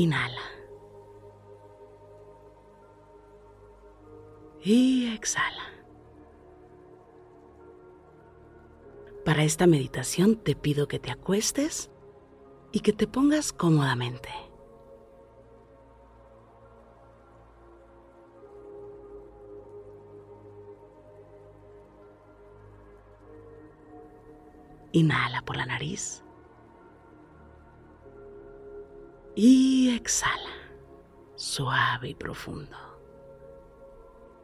Inhala. 0.00 0.40
Y 4.62 5.12
exhala. 5.12 5.62
Para 9.26 9.44
esta 9.44 9.66
meditación 9.66 10.36
te 10.36 10.56
pido 10.56 10.88
que 10.88 10.98
te 10.98 11.10
acuestes 11.10 11.90
y 12.72 12.80
que 12.80 12.94
te 12.94 13.06
pongas 13.06 13.52
cómodamente. 13.52 14.30
Inhala 24.92 25.42
por 25.42 25.58
la 25.58 25.66
nariz. 25.66 26.24
Y 29.34 29.94
exhala, 29.94 30.50
suave 31.36 32.10
y 32.10 32.14
profundo. 32.14 32.76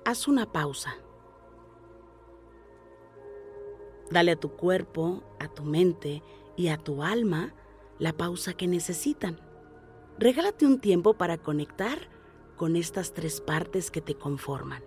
Haz 0.04 0.28
una 0.28 0.50
pausa. 0.52 0.94
Dale 4.10 4.32
a 4.32 4.36
tu 4.36 4.50
cuerpo, 4.50 5.24
a 5.40 5.48
tu 5.48 5.64
mente 5.64 6.22
y 6.56 6.68
a 6.68 6.78
tu 6.78 7.02
alma 7.02 7.52
la 7.98 8.12
pausa 8.12 8.54
que 8.54 8.68
necesitan. 8.68 9.40
Regálate 10.18 10.64
un 10.64 10.80
tiempo 10.80 11.14
para 11.14 11.38
conectar 11.38 12.08
con 12.56 12.76
estas 12.76 13.12
tres 13.12 13.40
partes 13.40 13.90
que 13.90 14.00
te 14.00 14.14
conforman. 14.14 14.84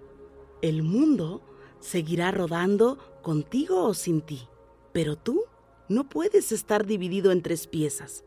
El 0.61 0.83
mundo 0.83 1.41
seguirá 1.79 2.31
rodando 2.31 2.97
contigo 3.21 3.83
o 3.83 3.93
sin 3.93 4.21
ti, 4.21 4.47
pero 4.93 5.17
tú 5.17 5.43
no 5.89 6.07
puedes 6.07 6.53
estar 6.53 6.85
dividido 6.85 7.31
en 7.31 7.41
tres 7.41 7.67
piezas. 7.67 8.23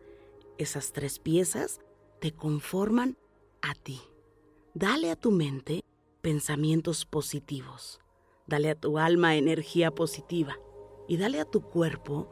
Esas 0.59 0.93
tres 0.93 1.19
piezas 1.19 1.81
te 2.21 2.33
conforman 2.33 3.17
a 3.63 3.75
ti. 3.75 4.01
Dale 4.75 5.11
a 5.11 5.17
tu 5.17 5.31
mente 5.31 5.85
pensamientos 6.21 7.05
positivos. 7.05 8.01
Dale 8.47 8.71
a 8.71 8.75
tu 8.75 8.99
alma 8.99 9.37
energía 9.37 9.91
positiva 9.91 10.57
y 11.09 11.17
dale 11.17 11.41
a 11.41 11.45
tu 11.45 11.63
cuerpo 11.63 12.29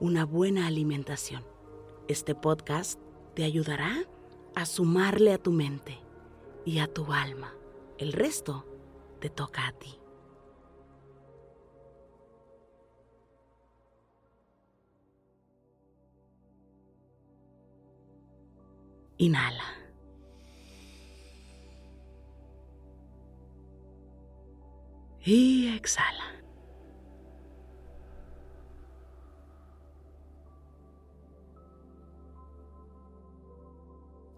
una 0.00 0.24
buena 0.24 0.66
alimentación. 0.66 1.44
Este 2.08 2.34
podcast 2.34 3.00
te 3.34 3.44
ayudará 3.44 4.04
a 4.54 4.66
sumarle 4.66 5.32
a 5.32 5.38
tu 5.38 5.52
mente 5.52 5.98
y 6.64 6.78
a 6.78 6.86
tu 6.86 7.12
alma. 7.12 7.54
El 7.98 8.12
resto 8.12 8.66
te 9.20 9.30
toca 9.30 9.66
a 9.66 9.72
ti. 9.72 10.01
Inhala. 19.22 19.62
Y 25.24 25.68
exhala. 25.76 26.42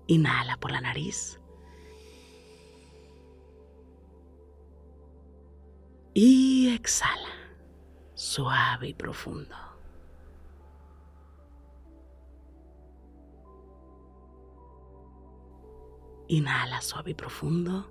Inhala 0.06 0.58
por 0.58 0.70
la 0.70 0.82
nariz. 0.82 1.40
Y 6.12 6.74
exhala, 6.74 7.32
suave 8.12 8.88
y 8.88 8.94
profundo. 8.94 9.73
Inhala 16.28 16.80
suave 16.80 17.10
y 17.10 17.14
profundo. 17.14 17.90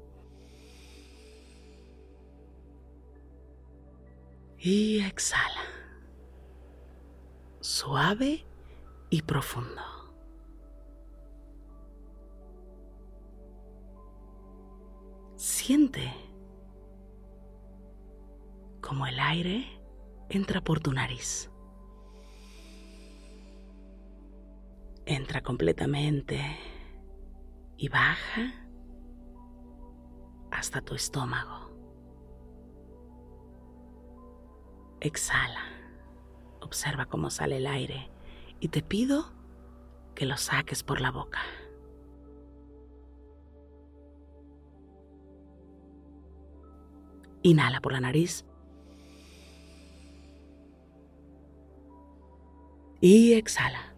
Y 4.57 4.99
exhala. 5.01 5.61
Suave 7.59 8.45
y 9.09 9.21
profundo. 9.21 9.81
Siente 15.35 16.13
como 18.81 19.07
el 19.07 19.19
aire 19.19 19.65
entra 20.29 20.61
por 20.61 20.79
tu 20.79 20.91
nariz. 20.91 21.49
Entra 25.05 25.41
completamente 25.41 26.72
y 27.77 27.89
baja 27.89 28.53
hasta 30.51 30.81
tu 30.81 30.95
estómago. 30.95 31.71
Exhala, 35.01 35.65
observa 36.61 37.05
cómo 37.05 37.29
sale 37.29 37.57
el 37.57 37.67
aire 37.67 38.09
y 38.59 38.69
te 38.69 38.81
pido 38.81 39.33
que 40.15 40.25
lo 40.25 40.37
saques 40.37 40.83
por 40.83 41.01
la 41.01 41.11
boca. 41.11 41.41
Inhala 47.41 47.81
por 47.81 47.91
la 47.91 47.99
nariz. 47.99 48.45
Y 53.01 53.33
exhala. 53.33 53.92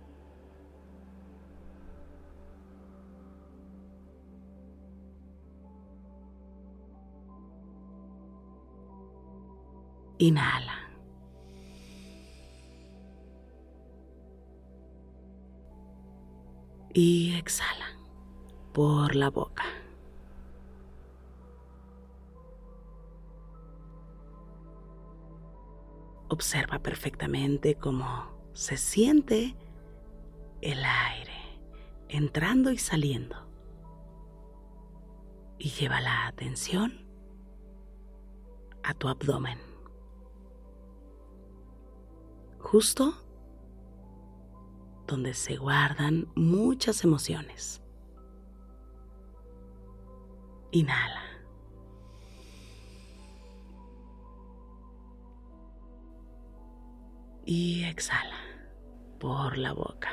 Inhala. 10.18 10.74
Y 16.94 17.36
exhala 17.36 17.88
por 18.74 19.16
la 19.16 19.30
boca. 19.30 19.64
Observa 26.30 26.80
perfectamente 26.80 27.76
cómo 27.76 28.32
se 28.54 28.78
siente 28.78 29.56
el 30.62 30.84
aire 30.84 31.60
entrando 32.10 32.72
y 32.72 32.78
saliendo. 32.78 33.36
Y 35.58 35.70
lleva 35.70 36.02
la 36.02 36.28
atención 36.28 37.06
a 38.84 38.94
tu 38.94 39.08
abdomen. 39.08 39.65
Justo 42.66 43.14
donde 45.06 45.36
se 45.36 45.56
guardan 45.56 46.28
muchas 46.36 47.04
emociones. 47.04 47.84
Inhala. 50.72 51.22
Y 57.46 57.84
exhala 57.84 58.36
por 59.20 59.60
la 59.60 59.72
boca. 59.72 60.10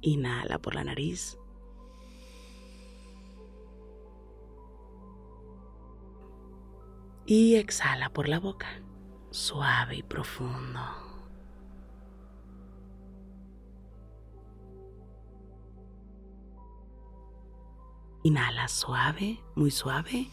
Inhala 0.00 0.58
por 0.58 0.74
la 0.74 0.82
nariz. 0.82 1.38
Y 7.24 7.54
exhala 7.54 8.10
por 8.12 8.28
la 8.28 8.40
boca, 8.40 8.66
suave 9.30 9.96
y 9.96 10.02
profundo. 10.02 10.80
Inhala 18.24 18.68
suave, 18.68 19.40
muy 19.54 19.70
suave. 19.70 20.28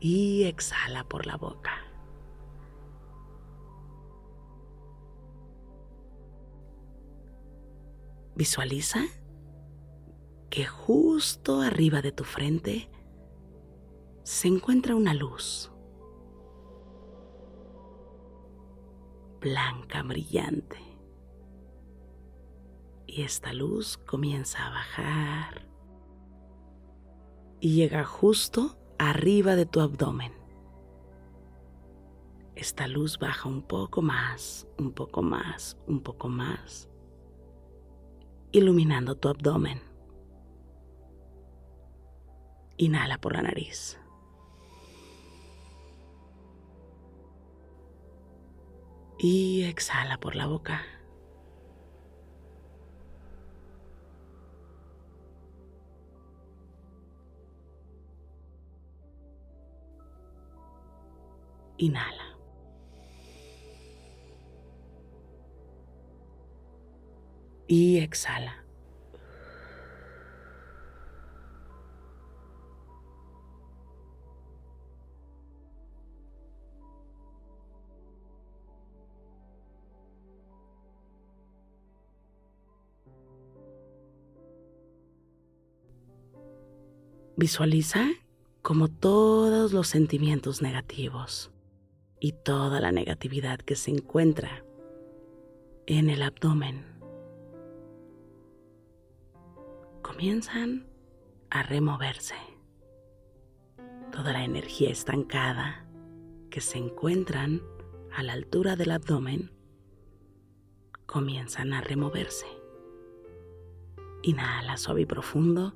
Y 0.00 0.44
exhala 0.44 1.04
por 1.04 1.26
la 1.26 1.36
boca. 1.36 1.72
Visualiza 8.36 9.00
que 10.50 10.66
justo 10.66 11.60
arriba 11.60 12.02
de 12.02 12.12
tu 12.12 12.24
frente 12.24 12.90
se 14.22 14.48
encuentra 14.48 14.94
una 14.94 15.14
luz 15.14 15.70
blanca, 19.40 20.02
brillante. 20.02 20.78
Y 23.06 23.22
esta 23.22 23.52
luz 23.52 23.96
comienza 23.98 24.66
a 24.66 24.70
bajar 24.70 25.68
y 27.60 27.74
llega 27.74 28.04
justo 28.04 28.78
arriba 28.98 29.56
de 29.56 29.66
tu 29.66 29.80
abdomen. 29.80 30.32
Esta 32.54 32.86
luz 32.88 33.18
baja 33.18 33.48
un 33.48 33.62
poco 33.62 34.02
más, 34.02 34.66
un 34.78 34.92
poco 34.92 35.22
más, 35.22 35.78
un 35.86 36.00
poco 36.00 36.28
más, 36.28 36.88
iluminando 38.52 39.14
tu 39.16 39.28
abdomen. 39.28 39.87
Inhala 42.78 43.18
por 43.18 43.34
la 43.34 43.42
nariz. 43.42 43.98
Y 49.18 49.64
exhala 49.64 50.18
por 50.18 50.36
la 50.36 50.46
boca. 50.46 50.82
Inhala. 61.78 62.38
Y 67.66 67.98
exhala. 67.98 68.67
Visualiza 87.38 88.04
como 88.62 88.88
todos 88.88 89.72
los 89.72 89.86
sentimientos 89.86 90.60
negativos 90.60 91.52
y 92.18 92.32
toda 92.32 92.80
la 92.80 92.90
negatividad 92.90 93.60
que 93.60 93.76
se 93.76 93.92
encuentra 93.92 94.64
en 95.86 96.10
el 96.10 96.22
abdomen 96.22 96.84
comienzan 100.02 100.88
a 101.48 101.62
removerse. 101.62 102.34
Toda 104.10 104.32
la 104.32 104.42
energía 104.42 104.90
estancada 104.90 105.86
que 106.50 106.60
se 106.60 106.78
encuentran 106.78 107.62
a 108.16 108.24
la 108.24 108.32
altura 108.32 108.74
del 108.74 108.90
abdomen 108.90 109.52
comienzan 111.06 111.72
a 111.72 111.82
removerse. 111.82 112.48
Inhala 114.24 114.76
suave 114.76 115.02
y 115.02 115.06
profundo. 115.06 115.72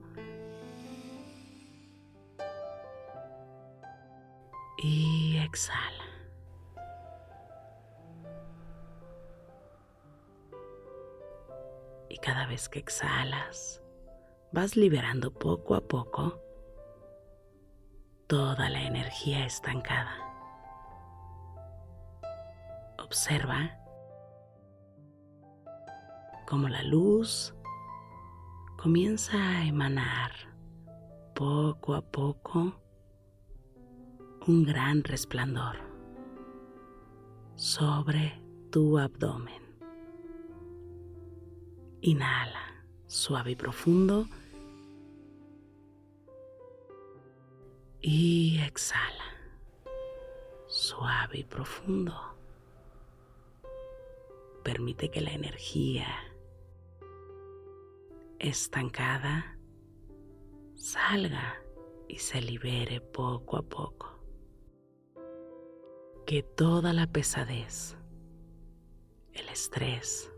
Exhala. 5.62 6.04
Y 12.08 12.18
cada 12.18 12.46
vez 12.46 12.68
que 12.68 12.78
exhalas, 12.78 13.82
vas 14.52 14.76
liberando 14.76 15.32
poco 15.32 15.74
a 15.74 15.80
poco 15.80 16.40
toda 18.26 18.68
la 18.70 18.82
energía 18.82 19.44
estancada. 19.46 20.14
Observa 22.98 23.78
cómo 26.46 26.68
la 26.68 26.82
luz 26.82 27.54
comienza 28.78 29.36
a 29.36 29.64
emanar 29.64 30.32
poco 31.34 31.94
a 31.94 32.02
poco 32.02 32.81
un 34.46 34.64
gran 34.64 35.04
resplandor 35.04 35.76
sobre 37.54 38.40
tu 38.70 38.98
abdomen. 38.98 39.62
Inhala 42.00 42.84
suave 43.06 43.52
y 43.52 43.56
profundo 43.56 44.26
y 48.00 48.58
exhala 48.66 49.22
suave 50.66 51.38
y 51.38 51.44
profundo. 51.44 52.14
Permite 54.64 55.10
que 55.10 55.20
la 55.20 55.32
energía 55.32 56.08
estancada 58.40 59.56
salga 60.74 61.62
y 62.08 62.16
se 62.16 62.40
libere 62.40 63.00
poco 63.00 63.56
a 63.56 63.62
poco. 63.62 64.11
Que 66.32 66.42
toda 66.42 66.94
la 66.94 67.06
pesadez, 67.06 67.94
el 69.34 69.46
estrés, 69.50 70.32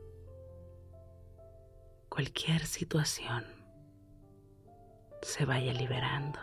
cualquier 2.08 2.66
situación 2.66 3.44
se 5.22 5.44
vaya 5.44 5.72
liberando. 5.72 6.40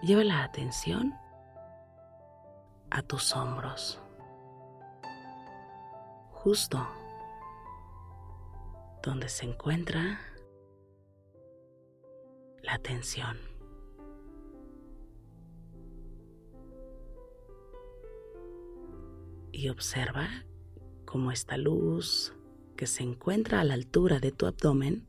Lleva 0.00 0.22
la 0.22 0.44
atención 0.44 1.12
a 2.90 3.02
tus 3.02 3.34
hombros, 3.34 4.00
justo 6.30 6.86
donde 9.02 9.28
se 9.28 9.44
encuentra 9.44 10.20
la 12.62 12.78
tensión. 12.78 13.57
Y 19.58 19.70
observa 19.70 20.28
cómo 21.04 21.32
esta 21.32 21.56
luz 21.56 22.32
que 22.76 22.86
se 22.86 23.02
encuentra 23.02 23.58
a 23.58 23.64
la 23.64 23.74
altura 23.74 24.20
de 24.20 24.30
tu 24.30 24.46
abdomen 24.46 25.08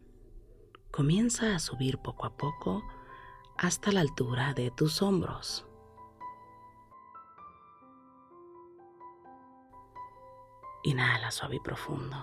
comienza 0.89 1.55
a 1.55 1.59
subir 1.59 1.99
poco 1.99 2.25
a 2.25 2.35
poco 2.35 2.81
hasta 3.59 3.91
la 3.91 4.01
altura 4.01 4.55
de 4.55 4.71
tus 4.71 5.03
hombros. 5.03 5.67
Inhala 10.81 11.29
suave 11.29 11.57
y 11.57 11.59
profundo. 11.59 12.17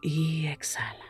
Y 0.00 0.46
exhala. 0.46 1.09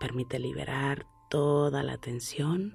Permite 0.00 0.38
liberar 0.38 1.06
toda 1.28 1.82
la 1.82 1.98
tensión, 1.98 2.74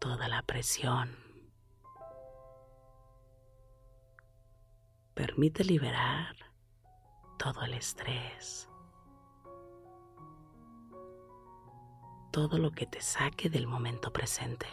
toda 0.00 0.26
la 0.26 0.42
presión. 0.42 1.16
Permite 5.14 5.62
liberar 5.62 6.34
todo 7.38 7.62
el 7.62 7.74
estrés, 7.74 8.68
todo 12.32 12.58
lo 12.58 12.72
que 12.72 12.86
te 12.86 13.00
saque 13.00 13.48
del 13.48 13.68
momento 13.68 14.12
presente. 14.12 14.66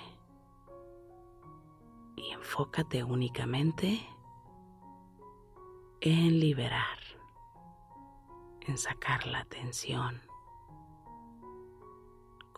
Y 2.15 2.31
enfócate 2.31 3.03
únicamente 3.03 4.03
en 6.01 6.39
liberar, 6.39 6.97
en 8.61 8.79
sacar 8.79 9.27
la 9.27 9.45
tensión. 9.45 10.30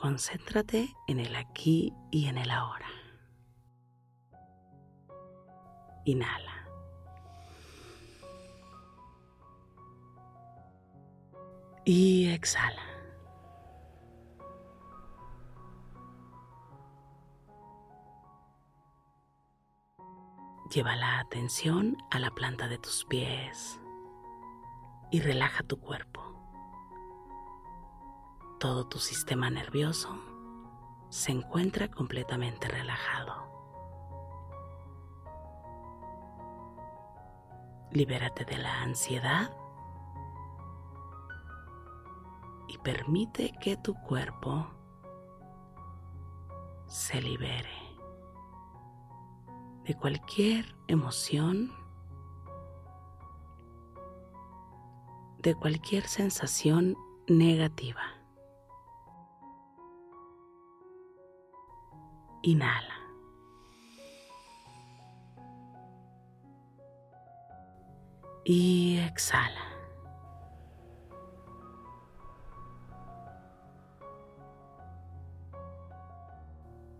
Concéntrate 0.04 0.94
en 1.08 1.22
el 1.22 1.34
aquí 1.34 1.94
y 2.12 2.28
en 2.28 2.38
el 2.38 2.52
ahora. 2.52 2.90
Inhala. 6.04 6.68
Y 11.86 12.28
exhala. 12.34 12.82
Lleva 20.70 20.98
la 20.98 21.22
atención 21.22 21.96
a 22.12 22.20
la 22.20 22.32
planta 22.32 22.68
de 22.68 22.78
tus 22.78 23.06
pies 23.06 23.80
y 25.12 25.22
relaja 25.22 25.64
tu 25.64 25.80
cuerpo. 25.80 26.23
Todo 28.64 28.86
tu 28.86 28.98
sistema 28.98 29.50
nervioso 29.50 30.18
se 31.10 31.34
encuentra 31.34 31.90
completamente 31.90 32.70
relajado. 32.70 33.34
Libérate 37.92 38.46
de 38.46 38.58
la 38.58 38.84
ansiedad 38.84 39.52
y 42.70 42.78
permite 42.78 43.52
que 43.60 43.76
tu 43.76 43.96
cuerpo 43.96 44.66
se 46.88 47.22
libere 47.22 47.98
de 49.84 49.94
cualquier 49.94 50.74
emoción, 50.88 51.70
de 55.40 55.54
cualquier 55.54 56.08
sensación 56.08 56.96
negativa. 57.28 58.13
Inhala. 62.44 62.94
Y 68.46 68.98
exhala. 69.00 69.74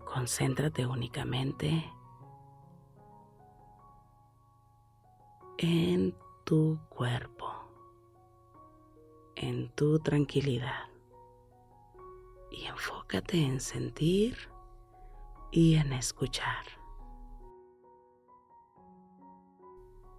Concéntrate 0.06 0.86
únicamente 0.86 1.84
en 5.58 6.16
tu 6.44 6.78
cuerpo, 6.88 7.46
en 9.36 9.68
tu 9.74 9.98
tranquilidad 9.98 10.88
y 12.50 12.64
enfócate 12.64 13.44
en 13.44 13.60
sentir 13.60 14.53
y 15.54 15.76
en 15.76 15.92
escuchar. 15.92 16.64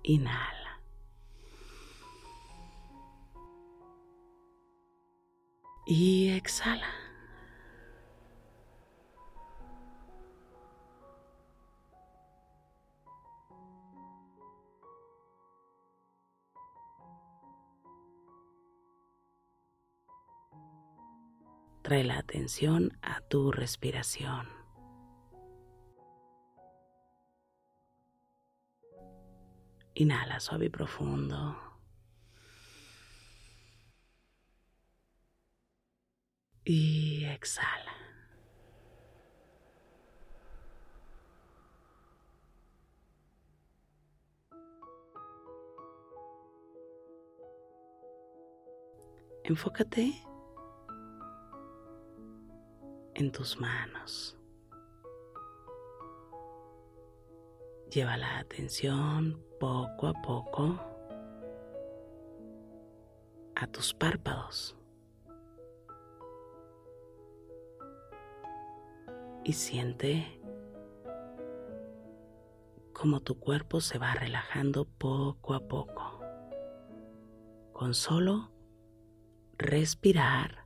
Inhala. 0.04 0.80
Y 5.86 6.30
exhala. 6.30 6.88
Trae 21.82 22.06
la 22.06 22.20
atención 22.20 22.98
a 23.02 23.20
tu 23.20 23.52
respiración. 23.52 24.65
Inhala 29.96 30.40
suave 30.42 30.66
y 30.66 30.70
profundo. 30.70 31.58
Y 36.66 37.24
exhala. 37.26 37.94
Enfócate 49.46 50.12
en 53.14 53.32
tus 53.32 53.58
manos. 53.62 54.38
Lleva 57.92 58.18
la 58.18 58.40
atención 58.40 59.42
poco 59.60 60.08
a 60.08 60.14
poco 60.22 60.80
a 63.56 63.68
tus 63.68 63.94
párpados 63.94 64.76
y 69.46 69.54
siente 69.54 70.42
cómo 72.92 73.22
tu 73.22 73.40
cuerpo 73.40 73.80
se 73.80 73.98
va 73.98 74.14
relajando 74.14 74.86
poco 74.86 75.54
a 75.54 75.60
poco 75.62 76.20
con 77.72 77.94
solo 77.94 78.52
respirar 79.58 80.66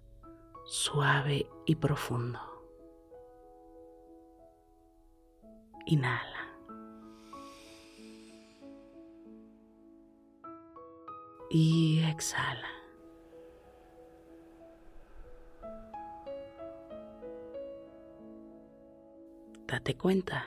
suave 0.66 1.50
y 1.66 1.76
profundo. 1.76 2.40
Inhala. 5.88 6.39
Y 11.50 12.04
exhala. 12.04 12.68
Date 19.66 19.96
cuenta, 19.98 20.46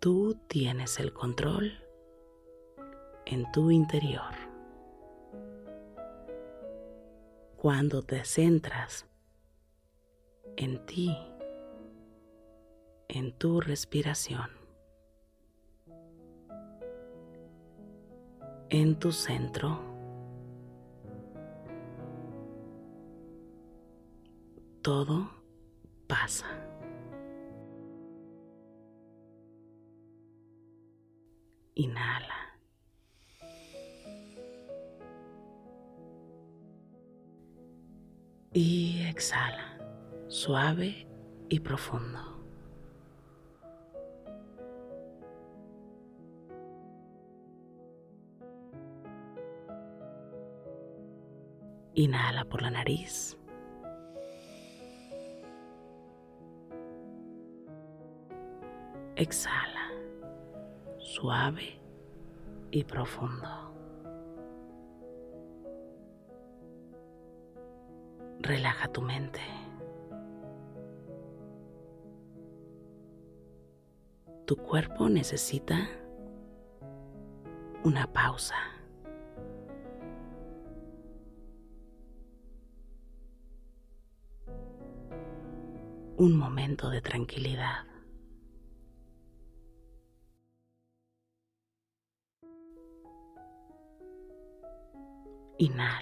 tú 0.00 0.36
tienes 0.48 0.98
el 0.98 1.12
control 1.12 1.72
en 3.26 3.50
tu 3.52 3.70
interior. 3.70 4.34
Cuando 7.56 8.02
te 8.02 8.24
centras 8.24 9.06
en 10.56 10.84
ti, 10.86 11.16
en 13.08 13.32
tu 13.32 13.60
respiración, 13.60 14.63
en 18.80 18.98
tu 18.98 19.12
centro, 19.12 19.78
todo 24.82 25.30
pasa. 26.08 26.46
Inhala. 31.76 32.58
Y 38.52 39.02
exhala, 39.08 39.78
suave 40.28 41.06
y 41.48 41.60
profundo. 41.60 42.33
Inhala 51.96 52.44
por 52.44 52.60
la 52.60 52.70
nariz. 52.70 53.38
Exhala, 59.14 59.92
suave 60.98 61.80
y 62.72 62.82
profundo. 62.82 63.48
Relaja 68.40 68.88
tu 68.88 69.00
mente. 69.00 69.40
Tu 74.46 74.56
cuerpo 74.56 75.08
necesita 75.08 75.88
una 77.84 78.12
pausa. 78.12 78.73
Un 86.16 86.38
momento 86.38 86.90
de 86.90 87.00
tranquilidad. 87.00 87.84
Inhala. 95.58 95.98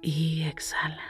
Y 0.00 0.44
exhala. 0.44 1.04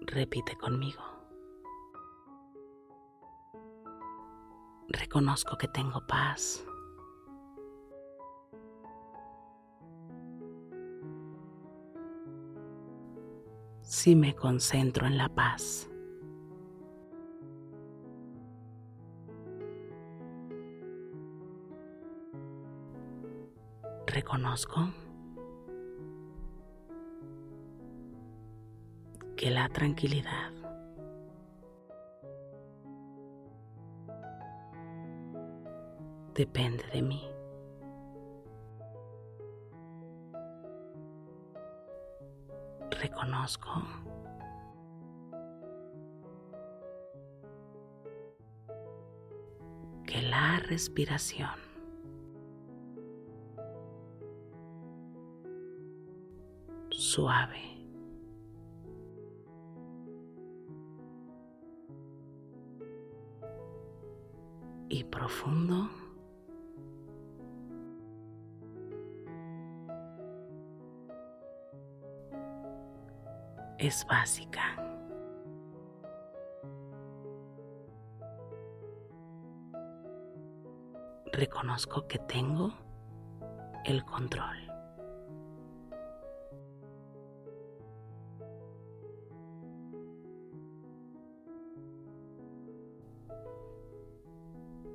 Repite 0.00 0.56
conmigo. 0.56 1.11
reconozco 4.88 5.56
que 5.56 5.68
tengo 5.68 6.00
paz. 6.06 6.64
Si 13.82 14.16
me 14.16 14.34
concentro 14.34 15.06
en 15.06 15.18
la 15.18 15.28
paz. 15.28 15.88
Reconozco 24.06 24.88
que 29.36 29.50
la 29.50 29.68
tranquilidad 29.70 30.61
depende 36.34 36.84
de 36.92 37.02
mí. 37.02 37.22
Reconozco 42.90 43.70
que 50.04 50.22
la 50.22 50.60
respiración 50.60 51.50
suave 56.90 57.60
y 64.88 65.04
profundo 65.04 66.01
es 73.82 74.06
básica. 74.06 74.76
Reconozco 81.32 82.06
que 82.06 82.20
tengo 82.20 82.72
el 83.84 84.04
control. 84.04 84.56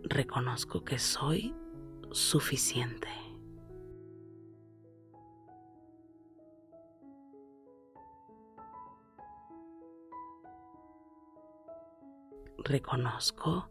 Reconozco 0.03 0.86
que 0.86 0.98
soy 0.98 1.53
suficiente. 2.12 3.26
Reconozco 12.67 13.69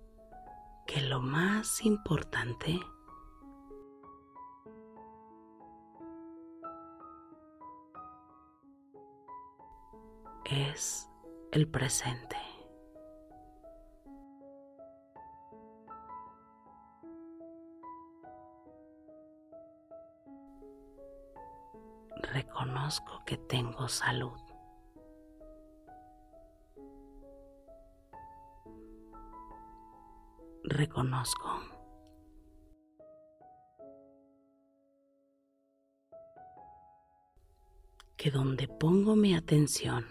que 0.87 1.03
lo 1.03 1.21
más 1.21 1.85
importante 1.85 2.81
es 10.47 11.11
el 11.53 11.69
presente. 11.69 12.37
Reconozco 22.33 23.23
que 23.27 23.37
tengo 23.37 23.89
salud. 23.89 24.46
Reconozco. 30.77 31.61
Que 38.17 38.31
donde 38.31 38.69
pongo 38.69 39.17
mi 39.17 39.35
atención, 39.35 40.07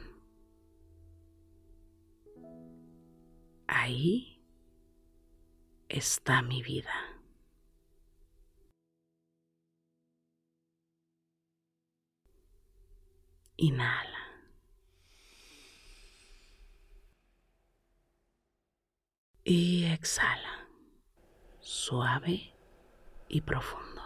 ahí 3.68 4.42
está 5.90 6.42
mi 6.42 6.62
vida. 6.62 7.16
Y 19.48 19.85
exhala, 19.96 20.68
suave 21.62 22.54
y 23.30 23.42
profundo. 23.42 24.02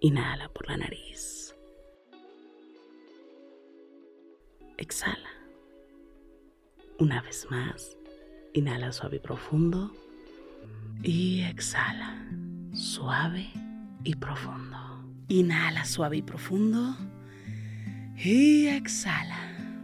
Inhala 0.00 0.48
por 0.48 0.66
la 0.68 0.78
nariz. 0.78 1.54
Exhala. 4.78 5.28
Una 6.98 7.20
vez 7.20 7.46
más, 7.50 7.96
inhala 8.54 8.92
suave 8.92 9.16
y 9.16 9.20
profundo. 9.20 9.92
Y 11.02 11.42
exhala, 11.42 12.26
suave 12.72 13.50
y 14.04 14.14
profundo. 14.14 14.78
Inhala 15.28 15.84
suave 15.84 16.16
y 16.16 16.22
profundo. 16.22 16.96
Y 18.16 18.68
exhala 18.68 19.39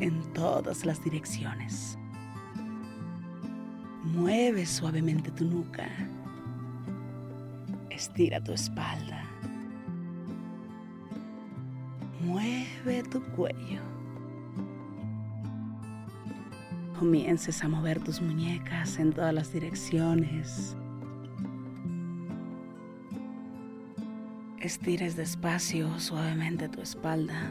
en 0.00 0.22
todas 0.32 0.84
las 0.84 1.02
direcciones. 1.02 1.98
Mueve 4.04 4.66
suavemente 4.66 5.30
tu 5.30 5.44
nuca. 5.44 5.88
Estira 7.90 8.42
tu 8.42 8.52
espalda. 8.52 9.24
Mueve 12.20 13.02
tu 13.10 13.22
cuello. 13.22 13.80
Comiences 16.98 17.62
a 17.62 17.68
mover 17.68 18.00
tus 18.00 18.20
muñecas 18.22 18.98
en 18.98 19.12
todas 19.12 19.34
las 19.34 19.52
direcciones. 19.52 20.76
Estires 24.60 25.14
despacio, 25.16 25.98
suavemente 26.00 26.68
tu 26.68 26.80
espalda. 26.80 27.50